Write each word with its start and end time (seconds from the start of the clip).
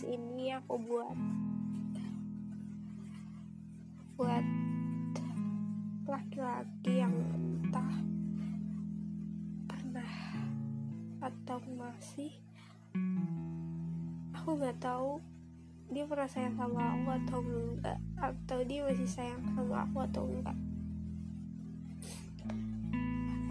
podcast 0.00 0.16
ini 0.16 0.48
aku 0.56 0.80
buat. 0.80 1.18
Buat 4.16 4.46
laki-laki 6.08 7.04
yang 7.04 7.12
entah 7.12 7.92
pernah 9.68 10.12
atau 11.20 11.60
masih. 11.76 12.32
Aku 14.40 14.56
nggak 14.56 14.80
tahu 14.80 15.20
dia 15.92 16.08
pernah 16.08 16.28
sayang 16.32 16.56
sama 16.56 16.96
aku 16.96 17.08
atau 17.20 17.40
enggak 17.44 17.98
atau 18.16 18.58
dia 18.64 18.80
masih 18.88 19.04
sayang 19.04 19.44
sama 19.52 19.84
aku 19.84 19.98
atau 20.00 20.24
enggak. 20.24 20.56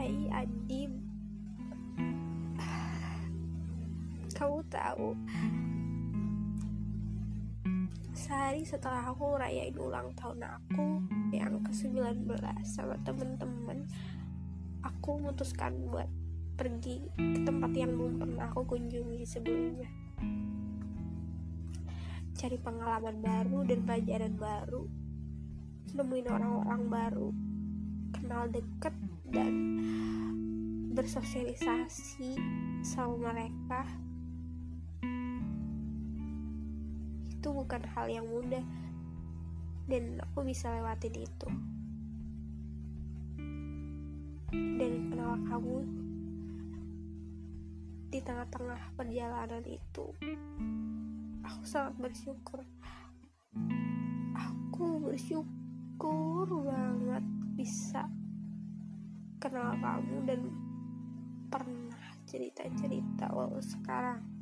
Hai 0.02 0.18
Adim 0.34 0.98
kamu 4.34 4.64
tahu 4.72 5.20
sehari 8.30 8.62
setelah 8.62 9.10
aku 9.10 9.42
rayain 9.42 9.74
ulang 9.82 10.14
tahun 10.14 10.46
aku 10.46 11.02
yang 11.34 11.66
ke-19 11.66 12.30
sama 12.62 12.94
temen-temen 13.02 13.90
aku 14.86 15.18
memutuskan 15.18 15.74
buat 15.90 16.06
pergi 16.54 17.10
ke 17.18 17.42
tempat 17.42 17.74
yang 17.74 17.98
belum 17.98 18.22
pernah 18.22 18.54
aku 18.54 18.70
kunjungi 18.70 19.26
sebelumnya. 19.26 19.90
Cari 22.38 22.58
pengalaman 22.62 23.18
baru 23.18 23.66
dan 23.66 23.82
pelajaran 23.90 24.38
baru 24.38 24.86
nemuin 25.98 26.28
orang-orang 26.30 26.82
baru 26.86 27.30
kenal 28.14 28.46
deket 28.54 28.94
dan 29.34 29.54
bersosialisasi 30.94 32.38
sama 32.86 33.34
mereka 33.34 33.90
itu 37.40 37.56
bukan 37.56 37.80
hal 37.96 38.12
yang 38.12 38.28
mudah. 38.28 38.60
Dan 39.88 40.20
aku 40.20 40.44
bisa 40.44 40.68
lewatin 40.76 41.16
itu. 41.16 41.48
Dan 44.52 44.92
kenal 45.08 45.40
kamu 45.48 45.78
di 48.12 48.20
tengah-tengah 48.20 48.92
perjalanan 49.00 49.64
itu? 49.64 50.12
Aku 51.48 51.64
sangat 51.64 51.96
bersyukur. 51.96 52.60
Aku 54.36 55.00
bersyukur 55.00 56.44
banget 56.68 57.24
bisa 57.56 58.04
kenal 59.40 59.80
kamu 59.80 60.28
dan 60.28 60.42
pernah 61.48 62.04
cerita-cerita 62.28 63.32
walau 63.32 63.64
sekarang 63.64 64.39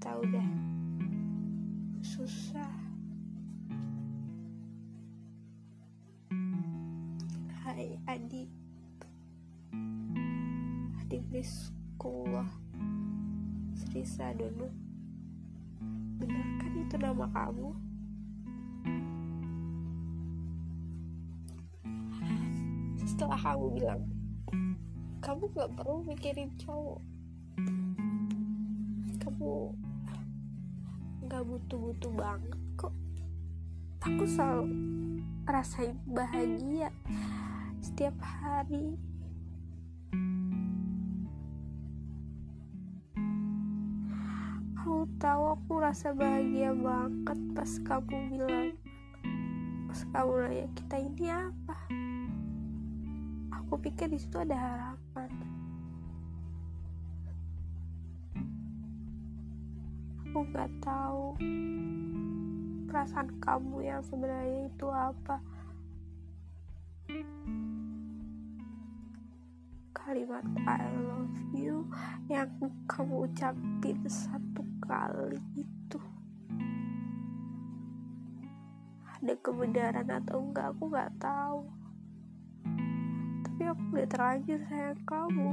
kita 0.00 0.16
udah 0.16 0.48
susah. 2.00 2.72
Hai 7.60 8.00
adik 8.08 8.48
adik 11.04 11.20
sekolah 11.44 12.48
Sri 13.76 14.00
Sadono 14.00 14.72
Benar 16.16 16.48
kan 16.64 16.72
itu 16.80 16.96
nama 16.96 17.28
kamu? 17.36 17.68
Setelah 23.04 23.36
kamu 23.36 23.66
bilang 23.76 24.02
Kamu 25.20 25.44
gak 25.52 25.76
perlu 25.76 26.00
mikirin 26.08 26.56
cowok 26.56 27.04
Gak 31.40 31.48
butuh-butuh 31.48 32.12
banget 32.20 32.60
kok. 32.76 32.92
Aku 34.04 34.28
selalu 34.28 34.76
rasain 35.48 35.96
bahagia 36.04 36.92
Setiap 37.80 38.12
hari. 38.20 39.00
Kamu 44.76 45.08
tahu 45.16 45.56
aku 45.56 45.80
rasa 45.80 46.12
bahagia 46.12 46.76
banget 46.76 47.40
pas 47.56 47.72
kamu 47.88 48.16
bilang 48.36 48.76
Pas 49.88 50.00
kamu 50.12 50.32
nanya 50.44 50.66
kita 50.76 50.96
ini 51.00 51.26
apa. 51.32 51.76
Aku 53.64 53.80
pikir 53.80 54.12
di 54.12 54.20
situ 54.20 54.36
ada 54.36 54.60
harapan 54.60 55.59
Aku 60.30 60.46
gak 60.54 60.70
tahu 60.78 61.34
perasaan 62.86 63.34
kamu 63.42 63.82
yang 63.82 63.98
sebenarnya 63.98 64.70
itu 64.70 64.86
apa. 64.86 65.42
Kalimat 69.90 70.46
I 70.70 70.86
love 71.02 71.34
you 71.50 71.82
yang 72.30 72.46
kamu 72.86 73.26
ucapin 73.26 73.98
satu 74.06 74.62
kali 74.86 75.42
itu. 75.58 75.98
Ada 79.18 79.34
kebenaran 79.42 80.14
atau 80.14 80.46
enggak 80.46 80.70
aku 80.70 80.94
nggak 80.94 81.10
tahu. 81.18 81.66
Tapi 83.50 83.62
aku 83.66 83.82
udah 83.98 84.06
terlanjur 84.06 84.62
sayang 84.70 85.02
kamu. 85.02 85.50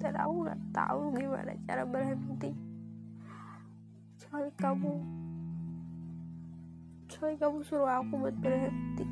Dan 0.00 0.16
aku 0.16 0.32
nggak 0.40 0.60
tahu 0.72 1.12
gimana 1.20 1.52
cara 1.68 1.84
berhenti 1.84 2.71
kecuali 4.32 4.56
kamu. 4.56 4.94
Kecuali 7.04 7.36
kamu 7.36 7.58
suruh 7.68 8.00
aku 8.00 8.12
buat 8.16 8.32
berhenti. 8.40 9.04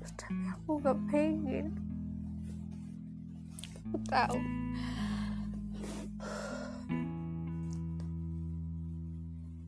Tapi 0.00 0.48
aku 0.48 0.80
gak 0.80 0.96
pengen. 1.12 1.76
Aku 3.84 4.00
tahu. 4.08 4.40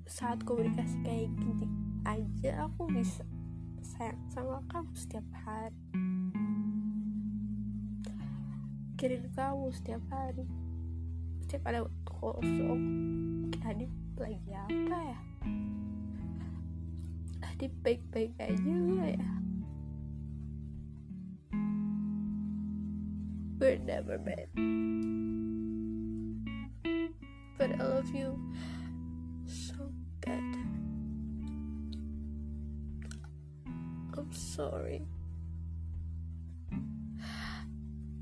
Saat 0.09 0.41
komunikasi 0.49 0.97
kayak 1.05 1.37
gini 1.37 1.69
aja 2.09 2.65
aku 2.65 2.89
bisa 2.97 3.21
sayang 3.85 4.25
sama 4.33 4.65
kamu 4.73 4.89
setiap 4.97 5.27
hari. 5.45 5.77
Kirim 8.97 9.29
kamu 9.37 9.69
setiap 9.69 10.01
hari. 10.09 10.49
Setiap 11.45 11.69
ada 11.69 11.85
waktu 11.85 12.09
kosong. 12.09 12.81
Adit 13.69 14.00
lagi 14.21 14.53
apa 14.53 14.99
ya 15.01 15.19
Adit 17.41 17.73
baik-baik 17.85 18.37
aja 18.37 18.77
ya 19.17 19.41
we're 23.61 23.77
never 23.77 24.19
met. 24.19 24.49
But 27.59 27.79
I 27.79 27.85
love 27.85 28.15
you 28.15 28.41
so 29.45 29.93
bad. 30.25 30.57
I'm 34.17 34.33
sorry. 34.33 35.03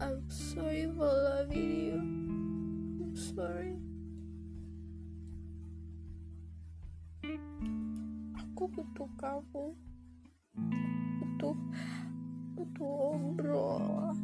I'm 0.01 0.29
sorry 0.29 0.91
for 0.97 1.07
loving 1.07 1.87
you. 1.87 2.18
Butuh 8.73 9.11
kamu. 9.21 9.67
Butuh 11.21 11.57
butuh 12.57 12.95
ngobrol. 13.17 14.15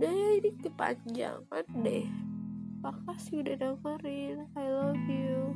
udah 0.00 0.16
ya 0.16 0.30
ini 0.40 0.56
kepanjangan 0.64 1.66
deh 1.84 2.08
makasih 2.80 3.44
udah 3.44 3.56
dengerin 3.60 4.48
I 4.56 4.64
love 4.72 5.04
you 5.12 5.52